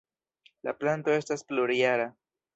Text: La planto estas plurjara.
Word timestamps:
La 0.67 0.73
planto 0.79 1.13
estas 1.19 1.47
plurjara. 1.53 2.09